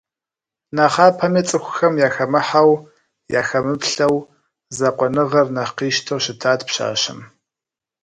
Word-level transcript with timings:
Нэхъапэми 0.75 1.41
цӏыхухэм 1.47 1.93
яхэмыхьэу, 2.07 2.71
яхэмыплъэу, 3.39 4.15
закъуэныгъэр 4.77 5.47
нэхъ 5.55 5.73
къищтэу 5.77 6.23
щытат 6.23 6.59
пщащэм. 6.67 7.19